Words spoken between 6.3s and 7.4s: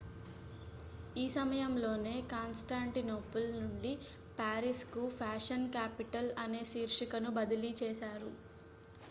అనే శీర్షికను